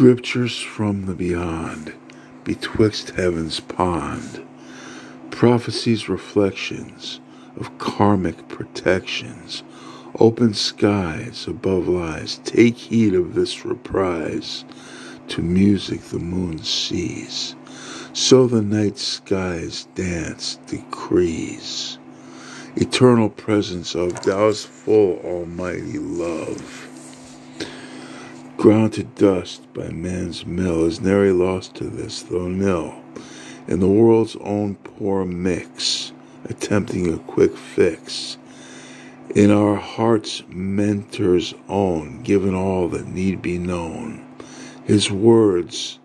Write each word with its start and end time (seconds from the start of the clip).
Scriptures 0.00 0.58
from 0.58 1.04
the 1.04 1.14
beyond, 1.14 1.92
betwixt 2.42 3.10
heaven's 3.10 3.60
pond, 3.60 4.42
prophecies, 5.30 6.08
reflections 6.08 7.20
of 7.58 7.76
karmic 7.76 8.48
protections, 8.48 9.62
open 10.18 10.54
skies 10.54 11.46
above 11.46 11.86
lies. 11.86 12.38
Take 12.44 12.78
heed 12.78 13.14
of 13.14 13.34
this 13.34 13.66
reprise. 13.66 14.64
To 15.28 15.42
music 15.42 16.00
the 16.04 16.18
moon 16.18 16.60
sees, 16.60 17.54
so 18.14 18.46
the 18.46 18.62
night 18.62 18.96
skies 18.96 19.86
dance 19.94 20.56
decrees. 20.66 21.98
Eternal 22.74 23.28
presence 23.28 23.94
of 23.94 24.14
Thou's 24.14 24.64
full 24.64 25.18
almighty 25.18 25.98
love 25.98 26.89
ground 28.60 28.92
to 28.92 29.02
dust 29.02 29.72
by 29.72 29.88
man's 29.88 30.44
mill, 30.44 30.84
is 30.84 31.00
nary 31.00 31.32
lost 31.32 31.74
to 31.74 31.84
this, 31.84 32.20
though 32.24 32.46
nil, 32.46 32.94
in 33.66 33.80
the 33.80 33.88
world's 33.88 34.36
own 34.36 34.74
poor 34.74 35.24
mix, 35.24 36.12
attempting 36.44 37.10
a 37.10 37.16
quick 37.20 37.56
fix. 37.56 38.36
In 39.34 39.50
our 39.50 39.76
heart's 39.76 40.42
mentor's 40.50 41.54
own, 41.70 42.22
given 42.22 42.54
all 42.54 42.86
that 42.88 43.06
need 43.06 43.40
be 43.40 43.56
known, 43.56 44.22
his 44.84 45.10
words 45.10 45.98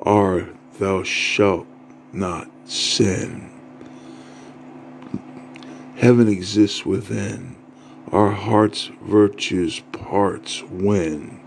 are, 0.00 0.48
Thou 0.78 1.02
shalt 1.02 1.66
not 2.10 2.50
sin. 2.64 3.50
Heaven 5.96 6.26
exists 6.26 6.86
within, 6.86 7.54
our 8.10 8.30
heart's 8.30 8.90
virtues 9.02 9.80
parts 9.92 10.62
when 10.62 11.41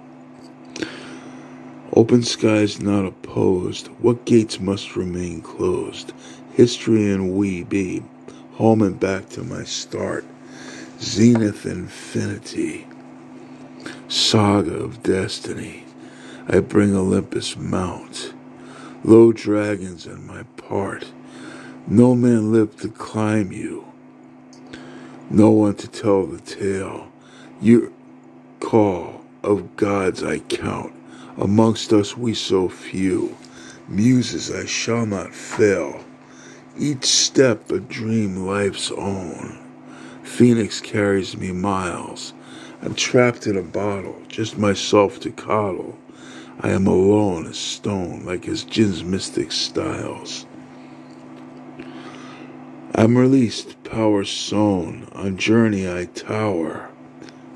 Open 1.96 2.24
skies 2.24 2.82
not 2.82 3.06
opposed, 3.06 3.88
what 4.00 4.26
gates 4.26 4.60
must 4.60 4.98
remain 4.98 5.42
closed? 5.42 6.12
History 6.52 7.10
and 7.10 7.34
we 7.34 7.64
be, 7.64 8.04
home 8.56 8.82
and 8.82 9.00
back 9.00 9.30
to 9.30 9.44
my 9.46 9.64
start. 9.64 10.26
Zenith 11.00 11.66
infinity, 11.66 12.86
saga 14.10 14.74
of 14.74 15.04
destiny. 15.04 15.86
I 16.50 16.60
bring 16.60 16.94
Olympus 16.94 17.56
mount, 17.56 18.34
low 19.06 19.32
dragons 19.32 20.06
in 20.06 20.28
my 20.28 20.44
part. 20.58 21.06
No 21.88 22.14
man 22.14 22.52
lived 22.52 22.80
to 22.82 22.90
climb 22.90 23.54
you, 23.54 23.86
no 25.30 25.50
one 25.50 25.76
to 25.76 25.88
tell 25.88 26.26
the 26.26 26.42
tale. 26.42 27.10
Your 27.62 27.90
call 28.60 29.22
of 29.44 29.78
gods 29.78 30.22
I 30.22 30.40
count 30.40 30.94
Amongst 31.38 31.92
us 31.92 32.16
we 32.16 32.34
so 32.34 32.70
few, 32.70 33.36
muses 33.90 34.50
I 34.50 34.66
shall 34.66 35.06
not 35.06 35.36
fail. 35.36 36.02
Each 36.80 37.04
step 37.04 37.70
a 37.72 37.82
dream 37.82 38.48
life's 38.48 38.90
own. 38.92 39.60
Phoenix 40.24 40.80
carries 40.80 41.36
me 41.36 41.52
miles. 41.52 42.34
I'm 42.82 42.96
trapped 42.96 43.48
in 43.48 43.58
a 43.58 43.62
bottle, 43.62 44.16
just 44.30 44.58
myself 44.58 45.20
to 45.22 45.32
coddle. 45.32 45.98
I 46.62 46.70
am 46.70 46.88
alone 46.88 47.48
as 47.48 47.58
stone, 47.58 48.26
like 48.26 48.46
his 48.46 48.64
jin's 48.64 49.04
mystic 49.04 49.52
styles. 49.52 50.46
I'm 52.96 53.18
released, 53.18 53.84
power 53.84 54.24
sown, 54.24 55.10
on 55.12 55.36
journey 55.36 55.86
I 55.86 56.06
tower. 56.06 56.90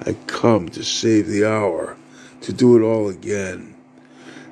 I 0.05 0.17
come 0.27 0.67
to 0.69 0.83
save 0.83 1.27
the 1.27 1.45
hour 1.45 1.95
to 2.41 2.53
do 2.53 2.77
it 2.77 2.81
all 2.81 3.09
again. 3.09 3.75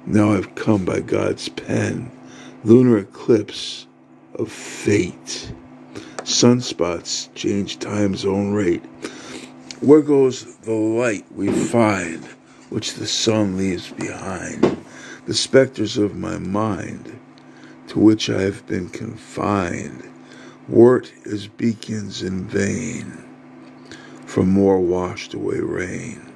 Now 0.06 0.34
I've 0.34 0.56
come 0.56 0.86
by 0.86 1.02
God's 1.02 1.50
pen, 1.50 2.12
lunar 2.64 2.98
eclipse 3.00 3.88
of 4.36 4.52
fate. 4.52 5.52
Sunspots 6.24 7.34
change 7.36 7.80
time's 7.80 8.26
own 8.26 8.53
rate. 8.53 8.86
Where 9.80 10.02
goes 10.02 10.56
the 10.58 10.74
light 10.74 11.26
we 11.31 11.52
find, 11.52 12.24
which 12.70 12.96
the 12.96 13.08
sun 13.08 13.58
leaves 13.58 13.92
behind? 13.92 14.78
The 15.26 15.34
specters 15.34 15.97
of 15.97 16.16
my 16.16 16.38
mind, 16.38 17.20
to 17.90 18.00
which 18.00 18.30
I 18.30 18.42
have 18.42 18.66
been 18.68 18.90
confined, 18.90 20.09
wort 20.68 21.14
as 21.26 21.47
beacons 21.47 22.24
in 22.24 22.46
vain, 22.46 23.24
from 24.26 24.50
more 24.50 24.80
washed 24.80 25.34
away 25.34 25.59
rain. 25.59 26.34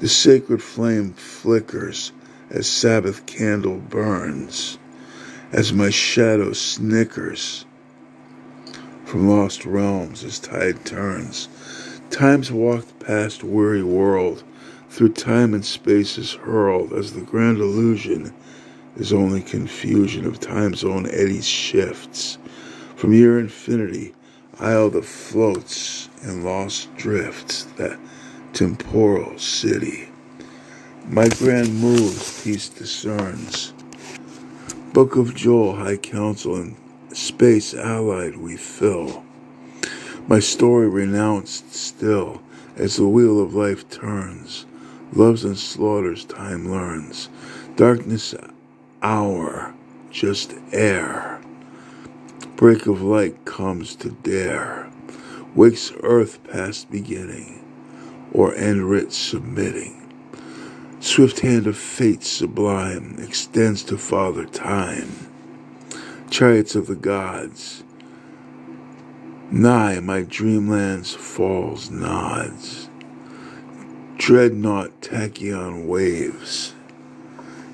The 0.00 0.08
sacred 0.08 0.62
flame 0.62 1.12
flickers 1.12 2.12
as 2.50 2.66
Sabbath 2.66 3.26
candle 3.26 3.78
burns, 3.78 4.76
as 5.52 5.72
my 5.72 5.90
shadow 5.90 6.52
snickers 6.52 7.64
from 9.04 9.28
lost 9.28 9.64
realms 9.64 10.24
as 10.24 10.40
tide 10.40 10.84
turns. 10.84 11.48
Time's 12.10 12.50
walked 12.50 12.98
past 12.98 13.44
weary 13.44 13.84
world, 13.84 14.42
through 14.90 15.12
time 15.12 15.54
and 15.54 15.64
space 15.64 16.18
is 16.18 16.32
hurled, 16.32 16.92
as 16.92 17.12
the 17.12 17.20
grand 17.20 17.58
illusion 17.58 18.34
is 18.96 19.12
only 19.12 19.42
confusion 19.42 20.26
of 20.26 20.40
time's 20.40 20.82
own 20.82 21.06
eddies 21.06 21.46
shifts. 21.46 22.38
From 22.96 23.12
your 23.12 23.38
infinity, 23.38 24.14
isle 24.58 24.90
that 24.90 25.04
floats 25.04 26.08
in 26.22 26.42
lost 26.42 26.94
drifts, 26.96 27.64
that 27.76 27.98
temporal 28.54 29.36
city. 29.36 30.08
My 31.08 31.28
grand 31.28 31.74
moves 31.80 32.44
peace 32.44 32.68
discerns. 32.68 33.72
Book 34.92 35.16
of 35.16 35.34
Joel, 35.34 35.74
High 35.74 35.96
Council, 35.96 36.54
and 36.54 36.76
space 37.12 37.74
allied 37.74 38.36
we 38.36 38.56
fill. 38.56 39.24
My 40.28 40.38
story 40.38 40.88
renounced 40.88 41.74
still 41.74 42.42
as 42.76 42.96
the 42.96 43.08
wheel 43.08 43.40
of 43.42 43.54
life 43.54 43.90
turns. 43.90 44.66
Loves 45.12 45.44
and 45.44 45.58
slaughters 45.58 46.24
time 46.24 46.70
learns. 46.70 47.28
Darkness 47.74 48.36
hour, 49.02 49.74
just 50.12 50.54
air. 50.70 51.40
Break 52.54 52.86
of 52.86 53.02
light 53.02 53.44
comes 53.44 53.96
to 53.96 54.10
dare. 54.10 54.88
Wakes 55.56 55.92
earth 56.04 56.38
past 56.44 56.88
beginning 56.88 57.63
or 58.34 58.54
end 58.56 59.12
submitting. 59.12 60.00
Swift 61.00 61.40
hand 61.40 61.66
of 61.66 61.76
fate 61.76 62.24
sublime 62.24 63.16
extends 63.20 63.82
to 63.84 63.96
Father 63.96 64.44
Time. 64.44 65.08
Chariots 66.30 66.74
of 66.74 66.88
the 66.88 66.96
gods, 66.96 67.84
nigh 69.50 70.00
my 70.00 70.22
dreamland's 70.22 71.14
falls 71.14 71.90
nods. 71.90 72.88
Dreadnought 74.16 75.00
tachyon 75.00 75.86
waves. 75.86 76.74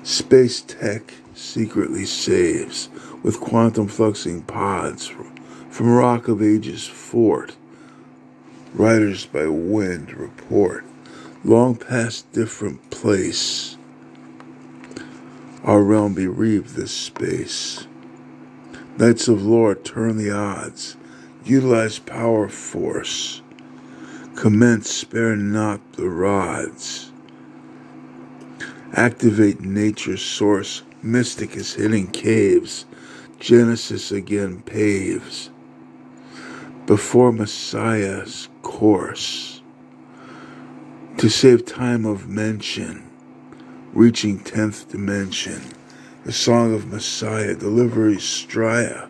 Space 0.03 0.61
tech 0.61 1.13
secretly 1.33 2.05
saves 2.05 2.89
with 3.23 3.39
quantum 3.39 3.87
fluxing 3.87 4.45
pods 4.45 5.07
from 5.69 5.89
Rock 5.89 6.27
of 6.27 6.41
Ages 6.41 6.85
fort 6.85 7.55
Riders 8.73 9.25
by 9.25 9.47
wind 9.47 10.13
report, 10.13 10.85
long 11.43 11.75
past 11.75 12.31
different 12.31 12.89
place. 12.89 13.75
Our 15.65 15.83
realm 15.83 16.13
bereaved 16.13 16.75
this 16.75 16.93
space. 16.93 17.85
Knights 18.97 19.27
of 19.27 19.43
lore 19.43 19.75
turn 19.75 20.15
the 20.17 20.31
odds, 20.31 20.95
utilize 21.43 21.99
power 21.99 22.47
force, 22.47 23.41
commence 24.35 24.89
spare 24.89 25.35
not 25.35 25.81
the 25.93 26.07
rods. 26.07 27.11
Activate 28.93 29.59
nature's 29.59 30.21
source, 30.21 30.83
mystic 31.03 31.57
is 31.57 31.73
hitting 31.73 32.07
caves, 32.07 32.85
Genesis 33.37 34.13
again 34.13 34.61
paves. 34.61 35.49
Before 36.91 37.31
Messiah's 37.31 38.49
course 38.63 39.61
to 41.15 41.29
save 41.29 41.65
time 41.65 42.05
of 42.05 42.27
mention, 42.27 43.09
reaching 43.93 44.41
10th 44.41 44.89
dimension, 44.89 45.61
the 46.25 46.33
song 46.33 46.75
of 46.75 46.87
Messiah, 46.87 47.55
delivery 47.55 48.17
Straya, 48.17 49.09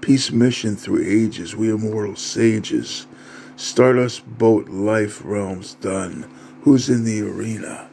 peace 0.00 0.32
mission 0.32 0.74
through 0.74 1.04
ages, 1.06 1.54
we 1.54 1.70
immortal 1.70 2.16
sages, 2.16 3.06
stardust 3.54 4.26
boat 4.26 4.68
life 4.68 5.22
realms 5.24 5.74
done, 5.74 6.28
who's 6.62 6.88
in 6.88 7.04
the 7.04 7.22
arena, 7.22 7.88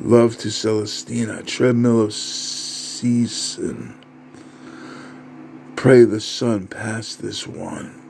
love 0.00 0.38
to 0.38 0.52
Celestina, 0.52 1.42
treadmill 1.44 2.00
of 2.00 2.14
season, 2.14 3.98
pray 5.74 6.04
the 6.04 6.20
sun 6.20 6.68
pass 6.68 7.16
this 7.16 7.44
one. 7.44 8.01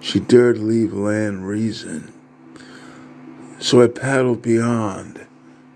She 0.00 0.18
dared 0.18 0.58
leave 0.58 0.94
land 0.94 1.46
reason. 1.46 2.12
So 3.58 3.82
I 3.82 3.86
paddled 3.86 4.40
beyond, 4.40 5.26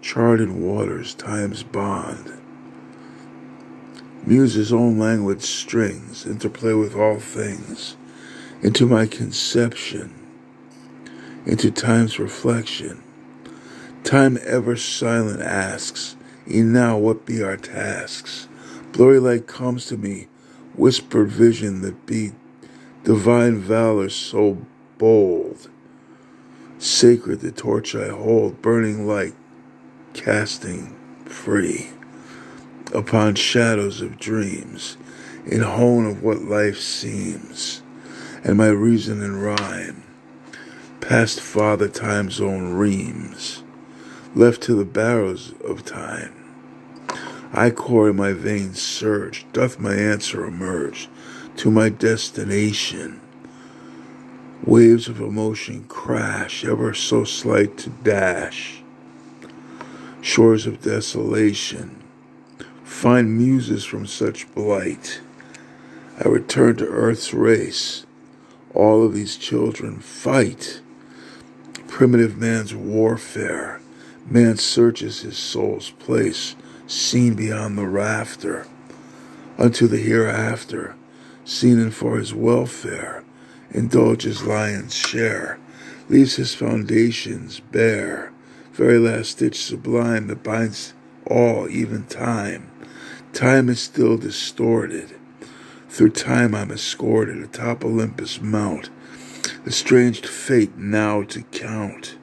charted 0.01 0.51
waters, 0.51 1.15
time's 1.15 1.63
bond. 1.63 2.33
Muse's 4.27 4.73
own 4.73 4.99
language 4.99 5.43
strings 5.43 6.25
interplay 6.25 6.73
with 6.73 6.97
all 6.97 7.19
things, 7.19 7.97
into 8.63 8.87
my 8.87 9.05
conception, 9.05 10.15
into 11.45 11.71
time's 11.71 12.19
reflection. 12.19 13.03
Time 14.03 14.39
ever 14.43 14.77
silent 14.77 15.43
asks, 15.43 16.17
E'en 16.49 16.73
now 16.73 16.97
what 16.97 17.27
be 17.27 17.43
our 17.43 17.59
tasks? 17.59 18.49
Blurry 18.93 19.19
light 19.19 19.47
comes 19.47 19.85
to 19.87 19.99
me, 19.99 20.29
whispered 20.75 21.29
vision 21.29 21.83
that 21.83 22.07
be 22.07 22.33
divine 23.05 23.59
valor 23.59 24.09
so 24.09 24.57
bold. 24.97 25.69
Sacred 26.79 27.41
the 27.41 27.53
torch 27.53 27.95
I 27.95 28.09
hold, 28.09 28.63
burning 28.63 29.07
light, 29.07 29.35
casting 30.15 30.97
free 31.27 31.91
upon 32.95 33.35
shadows 33.35 34.01
of 34.01 34.19
dreams, 34.19 34.97
in 35.47 35.61
hone 35.61 36.07
of 36.07 36.23
what 36.23 36.43
life 36.43 36.79
seems, 36.79 37.83
and 38.43 38.57
my 38.57 38.69
reason 38.69 39.23
in 39.23 39.41
rhyme, 39.41 40.03
past 41.01 41.41
father 41.41 41.89
time's 41.89 42.41
own 42.41 42.73
reams, 42.73 43.63
left 44.35 44.63
to 44.63 44.75
the 44.75 44.85
barrows 44.85 45.53
of 45.63 45.85
time. 45.85 46.33
Ichor 47.53 48.11
in 48.11 48.17
my 48.17 48.33
veins 48.33 48.81
surge, 48.81 49.45
doth 49.53 49.79
my 49.79 49.95
answer 49.95 50.45
emerge 50.45 51.09
to 51.57 51.71
my 51.71 51.89
destination. 51.89 53.21
Waves 54.65 55.09
of 55.09 55.21
emotion 55.21 55.85
crash, 55.85 56.65
ever 56.65 56.95
so 56.95 57.25
slight 57.25 57.77
to 57.79 57.91
dash. 57.91 58.83
Shores 60.21 60.67
of 60.67 60.81
desolation, 60.81 62.03
find 62.83 63.37
muses 63.37 63.85
from 63.85 64.07
such 64.07 64.53
blight. 64.55 65.21
I 66.25 66.29
return 66.29 66.77
to 66.77 66.87
earth's 66.87 67.35
race. 67.35 68.07
All 68.73 69.05
of 69.05 69.13
these 69.13 69.37
children 69.37 69.99
fight. 69.99 70.81
Primitive 71.89 72.39
man's 72.39 72.75
warfare. 72.75 73.81
Man 74.27 74.57
searches 74.57 75.21
his 75.21 75.37
soul's 75.37 75.91
place, 75.91 76.57
seen 76.87 77.35
beyond 77.35 77.77
the 77.77 77.87
rafter, 77.87 78.67
unto 79.59 79.87
the 79.87 79.99
hereafter, 79.99 80.95
seen 81.45 81.79
in 81.79 81.91
for 81.91 82.19
his 82.19 82.35
welfare, 82.35 83.25
indulges 83.71 84.45
lion's 84.45 84.95
share, 84.95 85.59
leaves 86.09 86.37
his 86.37 86.55
foundations 86.55 87.61
bare, 87.61 88.33
very 88.73 88.99
last 88.99 89.31
stitch 89.33 89.63
sublime 89.63 90.27
that 90.27 90.43
binds 90.43 90.95
all, 91.27 91.69
even 91.69 92.05
time 92.05 92.71
Time 93.35 93.69
is 93.69 93.81
still 93.81 94.17
distorted. 94.17 95.17
Through 95.89 96.11
time 96.11 96.55
I'm 96.55 96.71
escorted 96.71 97.43
atop 97.43 97.85
Olympus 97.85 98.41
Mount, 98.41 98.91
estranged 99.67 100.25
fate 100.25 100.77
now 100.79 101.25
to 101.25 101.43
count. 101.43 102.17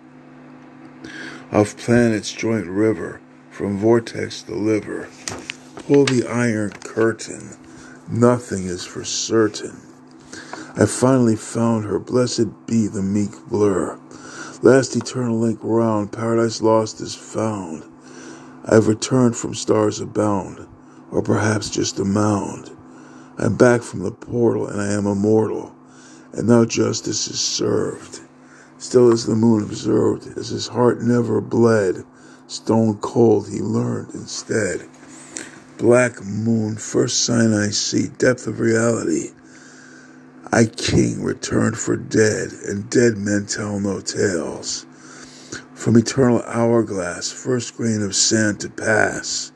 Of 1.51 1.75
planets 1.75 2.31
joint 2.31 2.67
river, 2.67 3.19
from 3.49 3.77
vortex 3.77 4.41
deliver. 4.41 5.09
Pull 5.75 6.05
the 6.05 6.25
iron 6.25 6.71
curtain, 6.71 7.57
nothing 8.11 8.65
is 8.65 8.85
for 8.85 9.05
certain. 9.05 9.79
I 10.75 10.85
finally 10.85 11.35
found 11.35 11.85
her, 11.85 11.97
blessed 11.97 12.67
be 12.67 12.87
the 12.87 13.01
meek 13.01 13.31
blur. 13.47 13.97
Last 14.61 14.95
eternal 14.95 15.39
link 15.39 15.59
round, 15.63 16.11
paradise 16.11 16.61
lost 16.61 17.01
is 17.01 17.15
found. 17.15 17.83
I've 18.65 18.87
returned 18.87 19.35
from 19.35 19.55
stars 19.55 19.99
abound 19.99 20.67
or 21.09 21.21
perhaps 21.21 21.69
just 21.69 21.99
a 21.99 22.05
mound. 22.05 22.71
I'm 23.37 23.55
back 23.55 23.81
from 23.81 24.03
the 24.03 24.11
portal 24.11 24.67
and 24.67 24.81
I 24.81 24.91
am 24.93 25.05
immortal, 25.05 25.73
and 26.33 26.47
now 26.47 26.65
justice 26.65 27.27
is 27.27 27.39
served. 27.39 28.21
Still 28.77 29.11
as 29.11 29.25
the 29.25 29.35
moon 29.35 29.63
observed, 29.63 30.37
as 30.37 30.49
his 30.49 30.67
heart 30.67 31.01
never 31.01 31.41
bled, 31.41 32.03
stone 32.47 32.97
cold 32.97 33.49
he 33.49 33.59
learned 33.59 34.13
instead. 34.13 34.87
Black 35.81 36.23
moon, 36.23 36.75
first 36.75 37.25
sign 37.25 37.55
I 37.55 37.71
see, 37.71 38.09
depth 38.19 38.45
of 38.45 38.59
reality. 38.59 39.31
I 40.53 40.65
king 40.65 41.23
returned 41.23 41.75
for 41.75 41.95
dead, 41.95 42.51
and 42.67 42.87
dead 42.87 43.17
men 43.17 43.47
tell 43.47 43.79
no 43.79 43.99
tales. 43.99 44.85
From 45.73 45.97
eternal 45.97 46.43
hourglass, 46.43 47.31
first 47.31 47.77
grain 47.77 48.03
of 48.03 48.15
sand 48.15 48.59
to 48.59 48.69
pass 48.69 49.51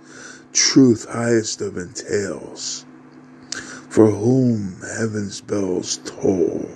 truth 0.51 1.05
highest 1.07 1.61
of 1.61 1.77
entails, 1.77 2.87
for 3.87 4.09
whom 4.09 4.81
heaven's 4.97 5.41
bells 5.41 5.99
toll. 6.05 6.67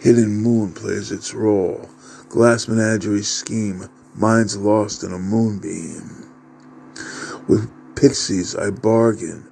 Hidden 0.00 0.38
moon 0.38 0.72
plays 0.72 1.12
its 1.12 1.34
role, 1.34 1.86
glass 2.30 2.66
menagerie 2.66 3.24
scheme, 3.24 3.90
minds 4.14 4.56
lost 4.56 5.04
in 5.04 5.12
a 5.12 5.18
moonbeam. 5.18 6.30
With 7.46 7.70
pixies 7.96 8.54
I 8.54 8.70
bargain, 8.70 9.44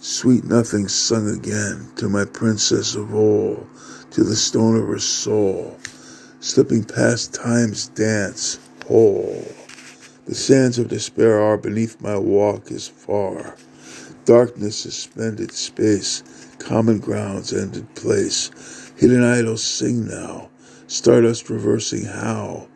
sweet 0.00 0.44
nothing 0.44 0.88
sung 0.88 1.28
again, 1.28 1.88
to 1.96 2.08
my 2.08 2.24
princess 2.24 2.94
of 2.94 3.14
all, 3.14 3.66
to 4.10 4.24
the 4.24 4.36
stone 4.36 4.76
of 4.76 4.88
her 4.88 4.98
soul, 4.98 5.78
slipping 6.40 6.84
past 6.84 7.34
time's 7.34 7.88
dance, 7.88 8.58
whole. 8.86 9.44
The 10.26 10.34
sands 10.34 10.78
of 10.78 10.88
despair 10.88 11.40
are 11.40 11.56
beneath 11.58 12.00
my 12.00 12.16
walk 12.16 12.70
as 12.70 12.88
far. 12.88 13.56
Darkness 14.24 14.76
suspended 14.76 15.52
space, 15.52 16.22
common 16.58 16.98
grounds 16.98 17.52
ended 17.52 17.94
place. 17.94 18.92
Hidden 18.96 19.22
idols 19.22 19.62
sing 19.64 20.06
now, 20.06 20.50
stardust 20.86 21.50
reversing 21.50 22.04
how. 22.04 22.68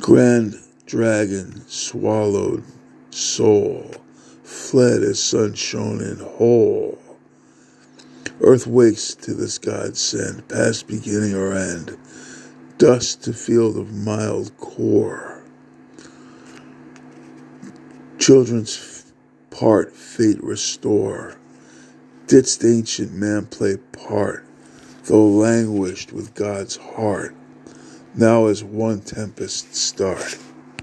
Grand 0.00 0.54
dragon 0.86 1.62
swallowed 1.68 2.64
soul, 3.10 3.90
fled 4.48 5.02
as 5.02 5.22
sun 5.22 5.54
shone 5.54 6.00
in 6.00 6.18
whole. 6.18 6.98
Earth 8.40 8.66
wakes 8.66 9.14
to 9.14 9.34
this 9.34 9.58
God 9.58 9.96
send, 9.96 10.48
past 10.48 10.86
beginning 10.86 11.34
or 11.34 11.52
end. 11.52 11.98
Dust 12.78 13.24
to 13.24 13.32
field 13.32 13.76
of 13.76 13.92
mild 13.92 14.56
core 14.58 15.38
children's 18.28 19.10
part 19.48 19.96
fate 19.96 20.42
restore. 20.44 21.34
Didst 22.26 22.62
ancient 22.62 23.14
man 23.14 23.46
play 23.46 23.78
part, 23.78 24.44
though 25.04 25.26
languished 25.26 26.12
with 26.12 26.34
God's 26.34 26.76
heart, 26.76 27.34
now 28.14 28.48
as 28.48 28.62
one 28.62 29.00
tempest 29.00 29.74
start. 29.74 30.36